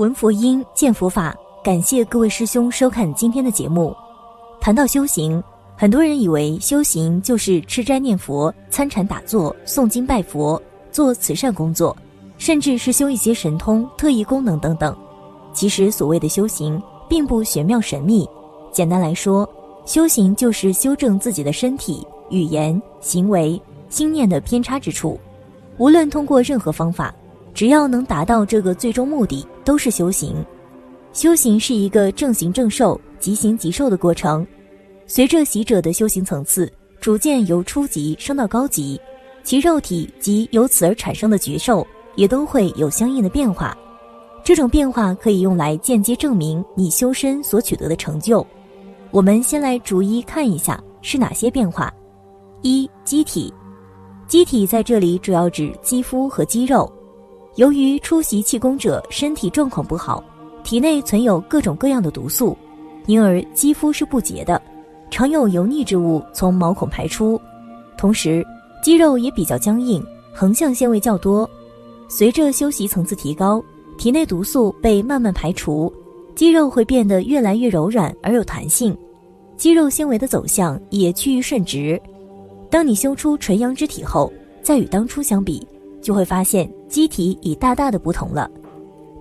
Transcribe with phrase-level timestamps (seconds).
[0.00, 1.36] 闻佛音，见佛法。
[1.62, 3.94] 感谢各位师兄收看今天的节目。
[4.58, 5.44] 谈到修行，
[5.76, 11.94] 很多人以为修行就是吃斋念佛、参禅打坐、诵经拜佛、做慈善工作，
[12.38, 14.96] 甚至是修一些神通、特异功能等等。
[15.52, 18.26] 其实，所谓的修行并不玄妙神秘。
[18.72, 19.46] 简单来说，
[19.84, 25.20] 修行就是修正自己的身体、语言、行为、心念的偏差之处。
[25.76, 27.14] 无论通过任何方法。
[27.52, 30.44] 只要能达到这个最终目的，都是修行。
[31.12, 34.44] 修行是一个正行正受、即行即受的过程。
[35.06, 36.68] 随着习者的修行层次
[37.00, 39.00] 逐渐由初级升到高级，
[39.44, 43.78] 其肉体及由此而产生的觉受也都会有相应的变化。
[44.42, 48.44] 这种变化可以用来间接证明你修身所取得的成就。
[49.12, 51.94] 我们先来逐一看一下是哪些变化。
[52.62, 53.54] 一、机体，
[54.26, 56.92] 机体在这里主要指肌肤和肌肉。
[57.60, 60.24] 由于出席气功者身体状况不好，
[60.64, 62.56] 体内存有各种各样的毒素，
[63.04, 64.62] 因而肌肤是不洁的，
[65.10, 67.38] 常有油腻之物从毛孔排出。
[67.98, 68.42] 同时，
[68.82, 70.02] 肌肉也比较僵硬，
[70.32, 71.48] 横向纤维较多。
[72.08, 73.62] 随着修习层次提高，
[73.98, 75.92] 体内毒素被慢慢排除，
[76.34, 78.96] 肌肉会变得越来越柔软而有弹性，
[79.58, 82.00] 肌肉纤维的走向也趋于顺直。
[82.70, 84.32] 当你修出纯阳之体后，
[84.62, 85.62] 再与当初相比。
[86.02, 88.50] 就会发现机体已大大的不同了。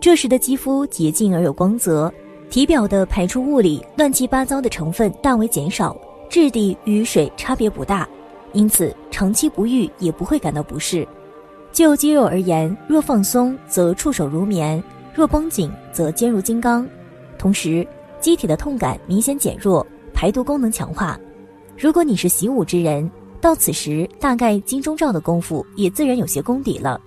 [0.01, 2.11] 这时的肌肤洁净而有光泽，
[2.49, 5.95] 体表的排出物里乱七八糟的成分大为减少，
[6.29, 8.09] 质地与水差别不大，
[8.53, 11.07] 因此长期不愈也不会感到不适。
[11.71, 16.85] 就肌肉而言，若放松则触手如棉，若绷紧则坚如金刚。
[17.37, 17.87] 同时，
[18.19, 21.17] 机体的痛感明显减弱，排毒功能强化。
[21.77, 23.09] 如果你是习武之人。
[23.41, 26.99] 到此时，大概金钟罩的功夫也自然有些功底了。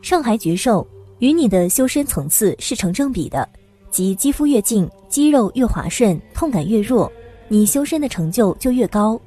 [0.00, 0.86] 上海绝受
[1.18, 3.48] 与你的修身层次是成正比的，
[3.90, 7.10] 即肌肤越净，肌肉越滑顺，痛感越弱，
[7.48, 9.20] 你修身的成就就越高。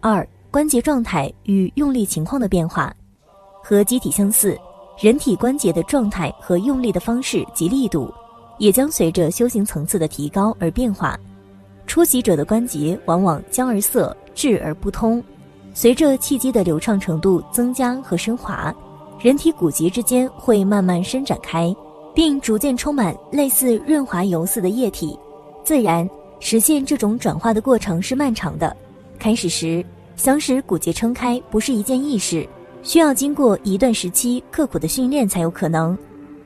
[0.00, 2.94] 二、关节状态与用力情况的变化，
[3.62, 4.56] 和机体相似，
[5.00, 8.12] 人体关节的状态和用力的方式及力度，
[8.58, 11.18] 也将随着修行层次的提高而变化。
[11.86, 15.22] 初习者的关节往往僵而涩，滞而不通。
[15.74, 18.74] 随着气机的流畅程度增加和升华，
[19.22, 21.72] 人体骨节之间会慢慢伸展开，
[22.12, 25.16] 并逐渐充满类似润滑油似的液体。
[25.62, 26.08] 自然
[26.40, 28.76] 实现这种转化的过程是漫长的。
[29.20, 29.84] 开始时
[30.16, 32.44] 想使骨节撑开不是一件易事，
[32.82, 35.96] 需要经过一段时期刻苦的训练才有可能。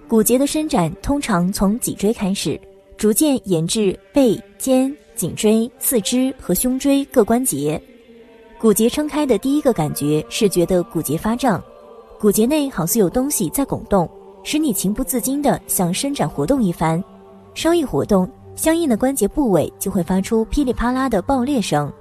[0.07, 2.61] 骨节的伸展通常从脊椎开始，
[2.99, 7.81] 逐渐延至背、肩、颈椎、四肢和胸椎各关节。
[8.59, 11.63] 骨节撑开的第一个感觉是觉得骨节发胀，
[12.19, 14.09] 骨节内好似有东西在拱动，
[14.43, 17.03] 使你情不自禁地想伸展活动一番。
[17.55, 21.93] 稍一活动，相应的关节部位就会发出噼里啪啦的爆裂声。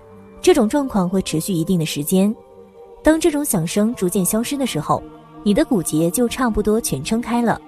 [0.42, 2.34] 这种状况会持续一定的时间。
[3.04, 5.04] 当这种响声逐渐消失的时候，
[5.44, 7.59] 你的骨节就差不多全撑开了。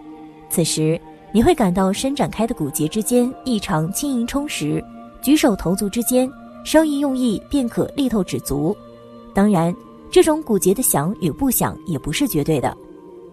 [0.50, 1.00] 此时，
[1.34, 4.82] 你会感到伸展开的骨节之间异常轻盈充实，
[5.22, 6.32] 举手投足之间。
[6.64, 8.76] 稍一用意便可力透指足，
[9.34, 9.74] 当然，
[10.10, 12.76] 这种骨节的响与不响也不是绝对的。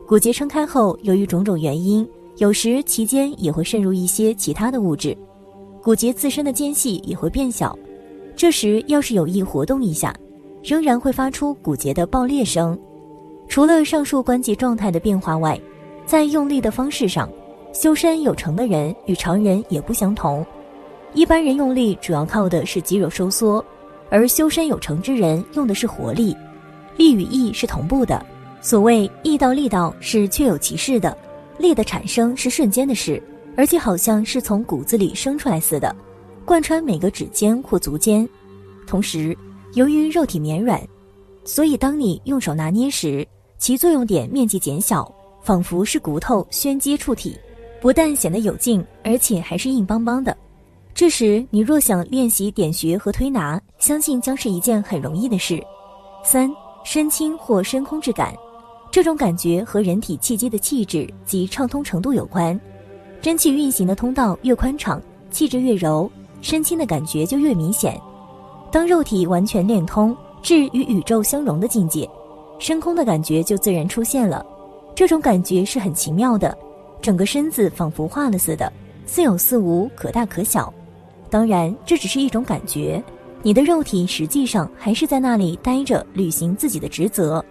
[0.06, 5.16] 骨节撑开后，由于种种原因，有时其间也会渗入一些其他的物质，
[5.82, 7.78] 骨节自身的间隙也会变小。
[8.36, 10.14] 这时要是有意活动一下，
[10.62, 12.78] 仍然会发出骨节的爆裂声。
[13.48, 15.58] 除了上述关节状态的变化外，
[16.04, 17.30] 在用力的方式上，
[17.72, 20.44] 修身有成的人与常人也不相同。
[21.14, 23.64] 一般人用力主要靠的是肌肉收缩，
[24.10, 26.36] 而修身有成之人用的是活力。
[26.96, 28.24] 力与意是同步的。
[28.60, 31.16] 所谓意到力道是确有其事的，
[31.58, 33.22] 力的产生是瞬间的事，
[33.56, 35.94] 而且好像是从骨子里生出来似的，
[36.44, 38.26] 贯穿每个指尖或足尖。
[38.86, 39.36] 同时，
[39.74, 40.80] 由于肉体绵软，
[41.44, 43.26] 所以当你用手拿捏时，
[43.58, 47.38] 其作用点面积减小，仿佛是骨头宣接触体，
[47.80, 50.34] 不但显得有劲，而且还是硬邦邦的。
[50.94, 55.62] 这时，你若想练习点穴和推拿，相信将是一件很容易的事。
[56.24, 56.50] 三、
[56.84, 58.34] 身轻或身空之感，
[58.90, 62.58] 这种感觉和人体气机的气质及畅通程度有关。
[63.22, 65.00] 真气运行的通道越宽敞，
[65.30, 66.08] 气质越柔，
[66.42, 67.98] 身轻的感觉就越明显。
[68.70, 72.08] 当肉体完全练通，至与宇宙相融的境界，
[72.58, 74.44] 身空的感觉就自然出现了。
[74.94, 76.56] 这种感觉是很奇妙的，
[77.00, 78.70] 整个身子仿佛化了似的，
[79.06, 80.72] 似有似无，可大可小。
[81.30, 83.02] 当然，这只是一种感觉，
[83.44, 87.44] 你的肉体实际上还是在那里待着，履行自己的职责。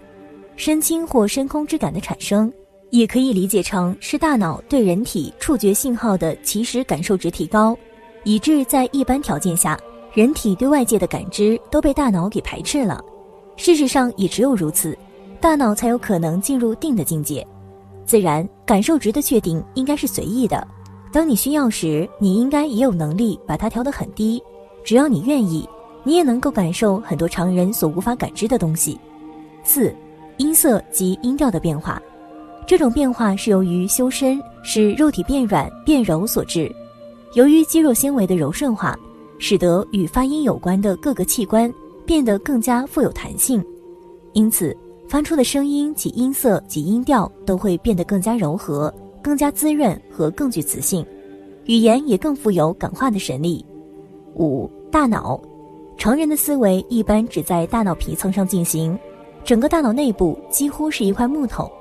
[0.55, 2.51] 身轻或身空之感的产生，
[2.89, 7.77] 也可以理解成是大脑对人体触觉信号的起始感受值提高，
[8.23, 9.79] 以致在一般条件下，
[10.13, 12.99] 人体对外界的感知都被大脑给排斥了。
[13.55, 14.97] 事实上，也只有如此，
[15.39, 17.45] 大脑才有可能进入定的境界。
[18.03, 20.67] 自然，感受值的确定应该是随意的。
[21.11, 24.41] 当你需要时，你应该也有能力把它调得很低。
[24.83, 25.65] 只要你愿意，
[26.03, 28.99] 你也能够感受很多常人所无法感知的东西。
[29.63, 29.93] 四，
[30.37, 32.01] 音色及音调的变化，
[32.67, 36.73] 这种变化是由于修身使肉体变软变柔所致。
[37.33, 38.97] 由于肌肉纤维的柔顺化，
[39.39, 41.73] 使得与发音有关的各个器官
[42.05, 43.63] 变得更加富有弹性，
[44.33, 44.75] 因此
[45.07, 48.93] 发出的声音及音色及音调都会变得更加柔和。
[49.23, 51.05] 更加滋润和更具磁性，
[51.63, 53.65] 语言也更富有感化的神力。
[54.35, 55.41] 五大脑，
[56.03, 58.99] 成人的思维一般只在大脑皮层上进行，
[59.45, 61.71] 整个大脑内部几乎是一块木头。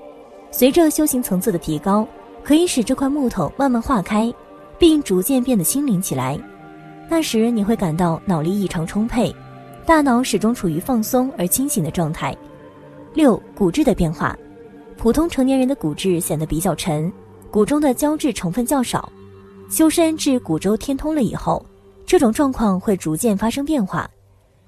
[0.53, 2.07] 随着修行层次的提高，
[2.45, 4.33] 可以使这块木头慢慢化开，
[4.79, 6.39] 并逐渐变得轻灵起来。
[7.09, 9.35] 那时你会感到脑力异常充沛，
[9.85, 12.33] 大脑始终处于放松而清醒的状态。
[13.15, 14.39] 六骨质的变化，
[14.97, 17.13] 普通成年人的骨质显得比较沉。
[17.51, 19.11] 骨中的胶质成分较少，
[19.69, 21.67] 修身至骨周天通了以后，
[22.13, 24.07] 这种状况会逐渐发生变化，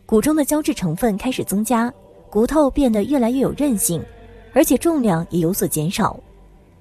[0.06, 1.93] 骨中的胶质成分开始增加，
[2.31, 4.02] 骨头变得越来越有韧性，
[4.55, 6.19] 而且重量也有所减少。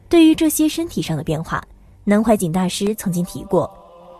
[0.07, 1.61] 对于这些身体上的变化，
[2.05, 3.69] 南怀瑾大师曾经提过，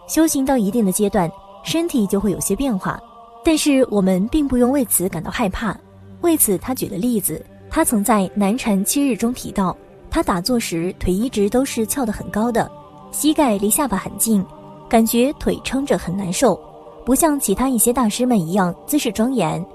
[0.06, 1.32] 修行到一定的阶段，
[1.64, 3.00] 身体就会有些变化，
[3.42, 5.74] 但是我们并不用为此感到害怕。
[6.20, 9.74] 为此，他举了例子，他曾在《南禅七日》中提到。
[10.10, 12.70] 他打坐时腿一直都是翘得很高的，
[13.12, 14.46] 膝盖离下巴很近，
[14.94, 16.56] 感觉腿撑着很难受，
[17.04, 19.66] 不像其他一些大师们一样姿势庄严。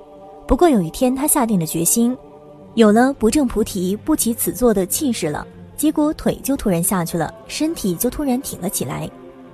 [0.47, 2.17] 不过有一天他下定了决心，
[2.75, 5.45] 有了不正菩提不起此坐的气势了，
[5.77, 9.11] 结果腿就突然下去了，身体就突然挺了起来。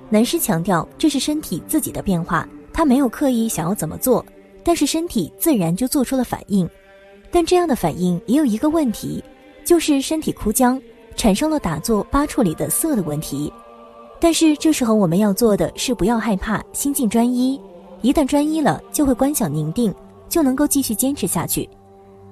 [0.07, 4.23] 南师强调这是身体自己的变化，他没有刻意想要怎么做，
[4.63, 6.69] 但是身体自然就做出了反应。
[7.31, 9.23] 但这样的反应也有一个问题。
[9.63, 10.79] 就是身体枯僵，
[11.15, 13.51] 产生了打坐八处里的色的问题。
[14.19, 17.59] 但是这时候我们要做的是不要害怕，心境专一。
[18.01, 19.93] 一旦专一了，就会观想宁定，
[20.29, 21.67] 就能够继续坚持下去。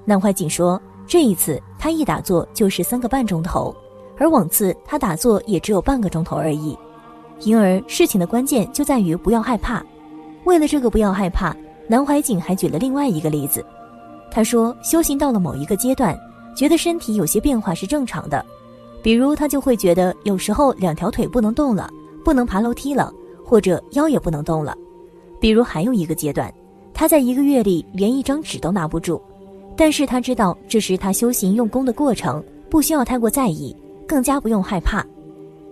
[0.06, 3.76] 南怀瑾说，这一次他一打坐就是三个半钟头，
[4.18, 6.78] 而往次他打坐也只有半个钟头而已。
[7.42, 9.84] 因而事情的关键就在于不要害怕。
[10.46, 11.56] 为了这个不要害怕，
[11.88, 13.66] 南怀瑾还举了另外一个例子。
[14.32, 16.18] 他说，修行到了某一个阶段。
[16.56, 18.46] 觉得身体有些变化是正常的，
[19.04, 21.92] 比如他就会觉得有时候两条腿不能动了，
[22.24, 23.14] 不能爬楼梯了，
[23.44, 24.76] 或者腰也不能动了。
[25.42, 26.52] 比如还有一个阶段，
[26.94, 29.22] 他在一个月里连一张纸都拿不住，
[29.76, 33.76] 但是他知道这是他修行用功的过程，不需要太过在意，
[34.08, 35.06] 更加不用害怕。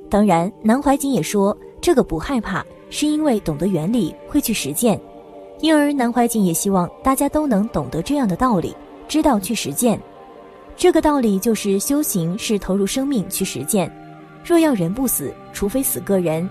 [0.09, 4.99] 当然，南怀瑾也说这个不害怕是因为懂得原理，会去实践，
[5.61, 8.75] 因而南怀瑾也希望大家都能懂得这样的道理，
[9.07, 9.97] 知道去实践。
[10.75, 13.91] 这个道理就是修行是投入生命去实践，
[14.43, 16.49] 若要人不死，除非死个人。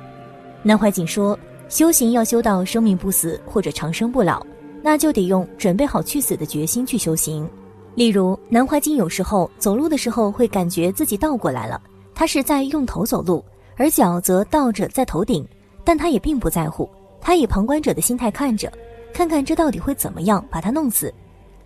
[0.63, 1.37] 南怀瑾说，
[1.69, 4.45] 修行要修到生命不死或者长生不老，
[4.83, 7.49] 那就得用准备好去死的决心去修行。
[7.97, 11.81] 例如，南怀瑾有时候走路的时候会感觉自己倒过来了，
[12.15, 13.45] 他是在用头走路，
[13.77, 15.47] 而脚则倒着在头顶，
[15.83, 16.89] 但他也并不在乎，
[17.21, 18.73] 他以旁观者的心态看着，
[19.13, 21.13] 看看这到底会怎么样把他弄死。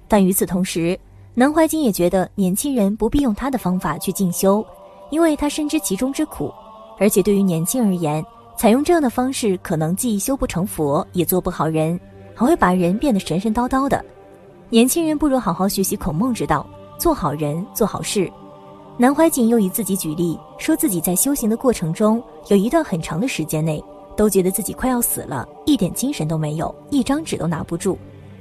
[0.08, 0.98] 但与此同时，
[1.36, 4.64] 南怀瑾也觉得年轻人不必用他的方法去进修，
[5.10, 6.52] 因为他深知其中之苦，
[6.96, 8.24] 而且对于年轻而言，
[8.56, 11.98] 采用这样的方式可能既修不成佛，也做不好人，
[12.36, 14.02] 还会把人变得神神叨叨的。
[14.70, 16.64] 年轻人不如好好学习孔孟之道，
[16.98, 18.30] 做好人，做好事。
[18.96, 23.82] 南怀瑾又以自己举例，说自己在修行的过程中，有一段很长的时间内，
[24.16, 27.98] 都觉得自己快要死了，一点精神都没有，一张纸都拿不住。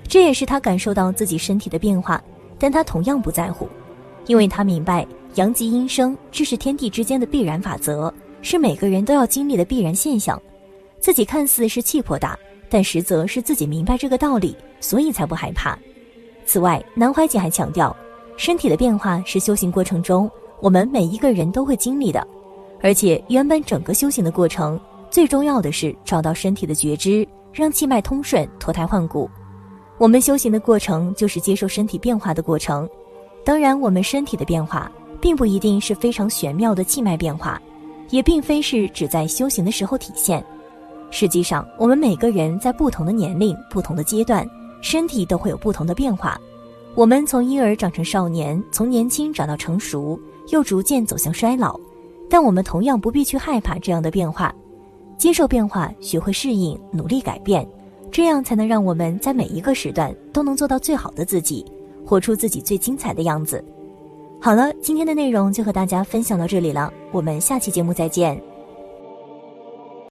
[0.07, 2.21] 这也是他感受到自己身体的变化。
[2.63, 3.67] 但他同样不在乎，
[4.25, 5.05] 因为他明白
[5.35, 8.09] 阳极阴生，这是天地之间的必然法则，
[8.41, 10.41] 是每个人都要经历的必然现象。
[10.97, 12.39] 自己看似是气魄大，
[12.69, 15.77] 但实则是自己明白这个道理，所以才不害怕。
[16.45, 17.93] 此外，南怀瑾还强调，
[18.37, 22.25] 身体的变化是修行过程中我们每一个人都会经历的，
[22.81, 24.79] 而且原本整个修行的过程，
[25.09, 29.29] 最重要的是找到身体的觉知，让气脉通顺，脱胎换骨。
[29.97, 32.89] 我们修行的过程就是接受身体变化的过程。
[33.45, 37.61] 当然，我们身体的变化并不一定是非常玄妙的气脉变化，
[38.09, 40.43] 也并非是只在修行的时候体现。
[41.11, 44.47] 实际上，我们每个人在不同的年龄、不同的阶段。
[44.81, 46.37] 身体都会有不同的变化，
[46.93, 50.19] 我们从婴儿长成少年，从年轻长到成熟，
[50.49, 51.79] 又逐渐走向衰老。
[52.29, 54.53] 但我们同样不必去害怕这样的变化，
[55.17, 57.65] 接受变化，学会适应，努力改变，
[58.13, 61.65] 这样才能让我们在每一个时段都能做到最好的自己，
[62.05, 63.65] 活出自己最精彩的样子。
[64.39, 68.52] 好了，今天的内容就和大家分享到这里了，我们下期节目再见。